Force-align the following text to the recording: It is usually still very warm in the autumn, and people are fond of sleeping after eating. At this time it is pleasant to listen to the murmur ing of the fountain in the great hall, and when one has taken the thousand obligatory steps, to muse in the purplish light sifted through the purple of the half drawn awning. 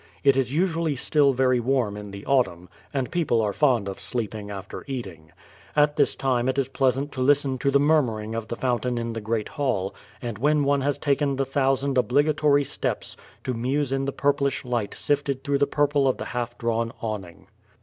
It 0.23 0.35
is 0.35 0.51
usually 0.51 0.95
still 0.95 1.31
very 1.31 1.59
warm 1.59 1.95
in 1.95 2.09
the 2.09 2.25
autumn, 2.25 2.69
and 2.91 3.11
people 3.11 3.39
are 3.39 3.53
fond 3.53 3.87
of 3.87 3.99
sleeping 3.99 4.49
after 4.49 4.83
eating. 4.87 5.31
At 5.75 5.95
this 5.95 6.15
time 6.15 6.49
it 6.49 6.57
is 6.57 6.69
pleasant 6.69 7.11
to 7.11 7.21
listen 7.21 7.59
to 7.59 7.69
the 7.69 7.79
murmur 7.79 8.19
ing 8.19 8.33
of 8.33 8.47
the 8.47 8.55
fountain 8.55 8.97
in 8.97 9.13
the 9.13 9.21
great 9.21 9.47
hall, 9.49 9.93
and 10.19 10.39
when 10.39 10.63
one 10.63 10.81
has 10.81 10.97
taken 10.97 11.35
the 11.35 11.45
thousand 11.45 11.99
obligatory 11.99 12.63
steps, 12.63 13.15
to 13.43 13.53
muse 13.53 13.91
in 13.91 14.05
the 14.05 14.11
purplish 14.11 14.65
light 14.65 14.95
sifted 14.95 15.43
through 15.43 15.59
the 15.59 15.67
purple 15.67 16.07
of 16.07 16.17
the 16.17 16.25
half 16.33 16.57
drawn 16.57 16.91
awning. 17.03 17.45